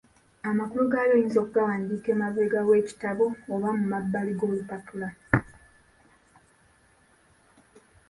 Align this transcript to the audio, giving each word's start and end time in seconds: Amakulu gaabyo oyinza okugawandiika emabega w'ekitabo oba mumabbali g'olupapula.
Amakulu 0.49 0.83
gaabyo 0.91 1.13
oyinza 1.17 1.37
okugawandiika 1.39 2.07
emabega 2.15 2.59
w'ekitabo 2.67 3.25
oba 3.53 3.69
mumabbali 3.77 4.31
g'olupapula. 4.37 5.09